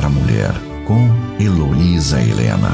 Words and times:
para 0.00 0.06
a 0.06 0.10
Mulher, 0.10 0.54
com 0.86 1.10
Heloísa 1.38 2.22
Helena. 2.22 2.70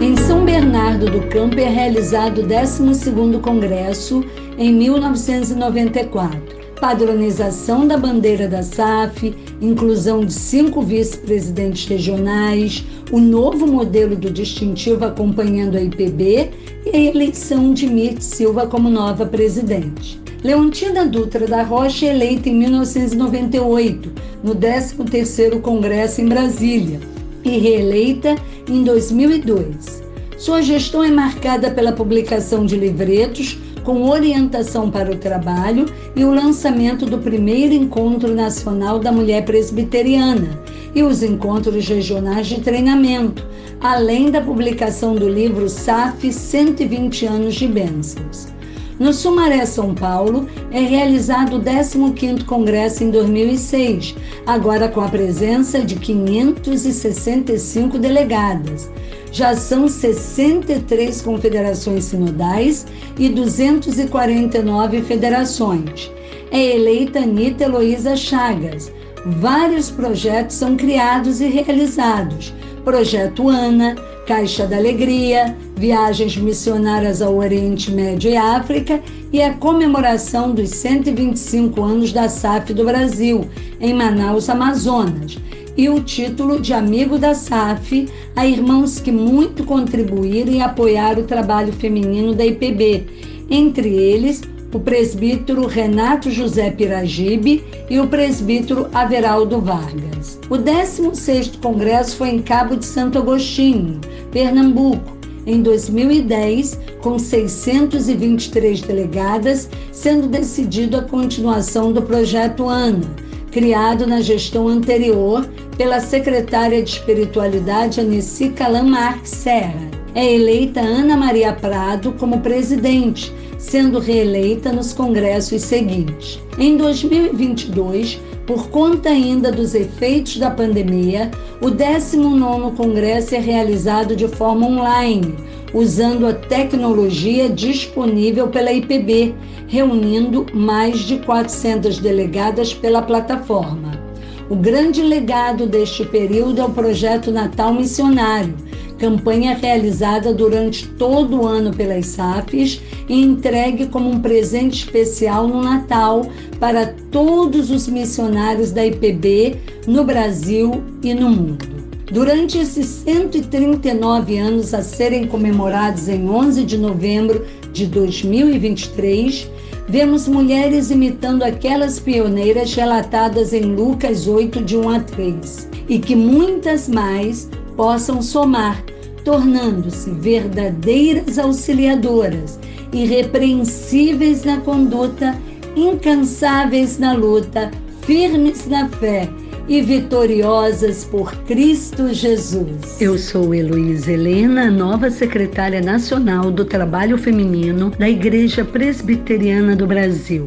Em 0.00 0.16
São 0.16 0.42
Bernardo 0.42 1.10
do 1.10 1.20
Campo 1.28 1.60
é 1.60 1.68
realizado 1.68 2.38
o 2.40 2.46
12º 2.46 3.42
Congresso 3.42 4.24
em 4.56 4.72
1994 4.72 6.64
padronização 6.80 7.86
da 7.86 7.96
bandeira 7.96 8.48
da 8.48 8.62
SAF, 8.62 9.34
inclusão 9.60 10.24
de 10.24 10.32
cinco 10.32 10.82
vice-presidentes 10.82 11.86
regionais, 11.86 12.84
o 13.10 13.18
novo 13.18 13.66
modelo 13.66 14.16
do 14.16 14.30
distintivo 14.30 15.04
acompanhando 15.04 15.76
a 15.76 15.80
IPB 15.80 16.50
e 16.84 16.90
a 16.94 16.98
eleição 16.98 17.72
de 17.72 17.86
Mirth 17.86 18.20
Silva 18.20 18.66
como 18.66 18.90
nova 18.90 19.24
presidente. 19.24 20.23
Leontina 20.44 21.06
Dutra 21.06 21.46
da 21.46 21.62
Rocha 21.62 22.04
é 22.04 22.10
eleita 22.10 22.50
em 22.50 22.54
1998, 22.54 24.12
no 24.42 24.54
13º 24.54 25.58
Congresso 25.62 26.20
em 26.20 26.26
Brasília, 26.26 27.00
e 27.42 27.56
reeleita 27.56 28.36
em 28.68 28.84
2002. 28.84 30.02
Sua 30.36 30.60
gestão 30.60 31.02
é 31.02 31.10
marcada 31.10 31.70
pela 31.70 31.92
publicação 31.92 32.66
de 32.66 32.76
livretos 32.76 33.58
com 33.84 34.06
orientação 34.10 34.90
para 34.90 35.10
o 35.10 35.16
trabalho 35.16 35.86
e 36.14 36.22
o 36.26 36.34
lançamento 36.34 37.06
do 37.06 37.16
primeiro 37.16 37.72
Encontro 37.72 38.34
Nacional 38.34 38.98
da 38.98 39.10
Mulher 39.10 39.46
Presbiteriana 39.46 40.60
e 40.94 41.02
os 41.02 41.22
encontros 41.22 41.88
regionais 41.88 42.48
de 42.48 42.60
treinamento, 42.60 43.46
além 43.80 44.30
da 44.30 44.42
publicação 44.42 45.14
do 45.14 45.26
livro 45.26 45.70
SAF 45.70 46.30
120 46.30 47.24
anos 47.24 47.54
de 47.54 47.66
bênçãos. 47.66 48.53
No 48.98 49.12
Sumaré, 49.12 49.66
São 49.66 49.92
Paulo, 49.92 50.48
é 50.70 50.80
realizado 50.80 51.56
o 51.56 51.60
15º 51.60 52.44
Congresso 52.44 53.02
em 53.02 53.10
2006, 53.10 54.14
agora 54.46 54.88
com 54.88 55.00
a 55.00 55.08
presença 55.08 55.80
de 55.80 55.96
565 55.96 57.98
delegadas. 57.98 58.88
Já 59.32 59.56
são 59.56 59.88
63 59.88 61.20
confederações 61.22 62.04
sinodais 62.04 62.86
e 63.18 63.28
249 63.28 65.02
federações. 65.02 66.12
É 66.52 66.76
eleita 66.76 67.18
Anitta 67.18 67.64
Heloísa 67.64 68.14
Chagas. 68.14 68.92
Vários 69.26 69.90
projetos 69.90 70.54
são 70.54 70.76
criados 70.76 71.40
e 71.40 71.48
realizados. 71.48 72.54
Projeto 72.84 73.48
ANA, 73.48 73.94
Caixa 74.26 74.66
da 74.66 74.76
Alegria, 74.76 75.56
viagens 75.74 76.36
missionárias 76.36 77.22
ao 77.22 77.34
Oriente 77.36 77.90
Médio 77.90 78.30
e 78.30 78.36
África 78.36 79.00
e 79.32 79.42
a 79.42 79.54
comemoração 79.54 80.52
dos 80.52 80.68
125 80.68 81.82
anos 81.82 82.12
da 82.12 82.28
SAF 82.28 82.74
do 82.74 82.84
Brasil, 82.84 83.48
em 83.80 83.94
Manaus, 83.94 84.50
Amazonas, 84.50 85.38
e 85.76 85.88
o 85.88 86.00
título 86.00 86.60
de 86.60 86.74
Amigo 86.74 87.18
da 87.18 87.34
SAF 87.34 88.06
a 88.36 88.46
irmãos 88.46 89.00
que 89.00 89.10
muito 89.10 89.64
contribuíram 89.64 90.52
e 90.52 90.60
apoiaram 90.60 91.22
o 91.22 91.26
trabalho 91.26 91.72
feminino 91.72 92.34
da 92.34 92.44
IPB, 92.44 93.06
entre 93.50 93.88
eles 93.88 94.42
o 94.74 94.80
presbítero 94.80 95.66
Renato 95.66 96.30
José 96.30 96.70
Piragibe 96.70 97.64
e 97.88 98.00
o 98.00 98.08
presbítero 98.08 98.88
Averaldo 98.92 99.60
Vargas. 99.60 100.38
O 100.50 100.56
16º 100.56 101.60
Congresso 101.60 102.16
foi 102.16 102.30
em 102.30 102.42
Cabo 102.42 102.76
de 102.76 102.84
Santo 102.84 103.18
Agostinho, 103.18 104.00
Pernambuco, 104.32 105.16
em 105.46 105.62
2010, 105.62 106.80
com 107.00 107.18
623 107.18 108.80
delegadas, 108.80 109.68
sendo 109.92 110.26
decidido 110.26 110.96
a 110.96 111.02
continuação 111.02 111.92
do 111.92 112.02
projeto 112.02 112.68
ANA, 112.68 113.14
criado 113.52 114.06
na 114.06 114.20
gestão 114.20 114.66
anterior 114.66 115.48
pela 115.76 116.00
secretária 116.00 116.82
de 116.82 116.90
Espiritualidade 116.90 118.00
Anessi 118.00 118.48
Calan 118.48 118.92
Serra. 119.22 120.03
É 120.14 120.32
eleita 120.32 120.80
Ana 120.80 121.16
Maria 121.16 121.52
Prado 121.52 122.12
como 122.12 122.38
presidente, 122.40 123.32
sendo 123.58 123.98
reeleita 123.98 124.72
nos 124.72 124.92
congressos 124.92 125.62
seguintes. 125.62 126.40
Em 126.56 126.76
2022, 126.76 128.20
por 128.46 128.68
conta 128.68 129.08
ainda 129.08 129.50
dos 129.50 129.74
efeitos 129.74 130.36
da 130.36 130.52
pandemia, 130.52 131.32
o 131.60 131.66
19º 131.66 132.76
Congresso 132.76 133.34
é 133.34 133.38
realizado 133.38 134.14
de 134.14 134.28
forma 134.28 134.66
online, 134.66 135.34
usando 135.72 136.28
a 136.28 136.32
tecnologia 136.32 137.48
disponível 137.48 138.46
pela 138.46 138.72
IPB, 138.72 139.34
reunindo 139.66 140.46
mais 140.54 141.00
de 141.00 141.18
400 141.18 141.98
delegadas 141.98 142.72
pela 142.72 143.02
plataforma. 143.02 144.00
O 144.48 144.54
grande 144.54 145.02
legado 145.02 145.66
deste 145.66 146.04
período 146.04 146.60
é 146.60 146.64
o 146.64 146.70
projeto 146.70 147.32
Natal 147.32 147.74
Missionário, 147.74 148.54
campanha 149.04 149.54
realizada 149.54 150.32
durante 150.32 150.88
todo 150.88 151.42
o 151.42 151.46
ano 151.46 151.74
pelas 151.74 152.06
SAFs 152.06 152.80
e 153.06 153.20
entregue 153.20 153.86
como 153.88 154.08
um 154.08 154.18
presente 154.18 154.84
especial 154.84 155.46
no 155.46 155.62
Natal 155.62 156.26
para 156.58 156.86
todos 157.10 157.70
os 157.70 157.86
missionários 157.86 158.72
da 158.72 158.86
IPB 158.86 159.58
no 159.86 160.04
Brasil 160.04 160.82
e 161.02 161.12
no 161.12 161.28
mundo. 161.28 161.66
Durante 162.10 162.56
esses 162.56 162.86
139 162.86 164.38
anos 164.38 164.72
a 164.72 164.82
serem 164.82 165.26
comemorados 165.26 166.08
em 166.08 166.26
11 166.26 166.64
de 166.64 166.78
novembro 166.78 167.44
de 167.74 167.86
2023, 167.86 169.50
vemos 169.86 170.26
mulheres 170.26 170.90
imitando 170.90 171.42
aquelas 171.42 171.98
pioneiras 171.98 172.72
relatadas 172.72 173.52
em 173.52 173.64
Lucas 173.64 174.26
8, 174.26 174.62
de 174.62 174.78
1 174.78 174.88
a 174.88 175.00
3, 175.00 175.68
e 175.90 175.98
que 175.98 176.16
muitas 176.16 176.88
mais 176.88 177.50
possam 177.76 178.22
somar, 178.22 178.82
tornando-se 179.24 180.10
verdadeiras 180.10 181.38
auxiliadoras, 181.38 182.58
irrepreensíveis 182.92 184.44
na 184.44 184.58
conduta, 184.58 185.36
incansáveis 185.74 186.98
na 186.98 187.14
luta, 187.14 187.70
firmes 188.02 188.66
na 188.68 188.88
fé 188.88 189.28
e 189.66 189.80
vitoriosas 189.80 191.04
por 191.04 191.34
Cristo 191.44 192.12
Jesus. 192.12 193.00
Eu 193.00 193.16
sou 193.18 193.54
Heloísa 193.54 194.12
Helena, 194.12 194.70
nova 194.70 195.10
secretária 195.10 195.80
nacional 195.80 196.50
do 196.50 196.66
Trabalho 196.66 197.16
Feminino 197.16 197.90
da 197.98 198.08
Igreja 198.08 198.64
Presbiteriana 198.64 199.74
do 199.74 199.86
Brasil. 199.86 200.46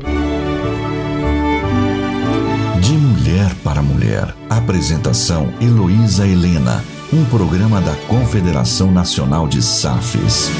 De 2.79 2.93
Mulher 2.93 3.53
para 3.63 3.81
Mulher. 3.81 4.35
Apresentação 4.49 5.51
Heloísa 5.59 6.25
Helena 6.27 6.83
um 7.11 7.23
programa 7.25 7.79
da 7.79 7.95
Confederação 8.07 8.91
Nacional 8.91 9.47
de 9.47 9.61
SAFES. 9.61 10.51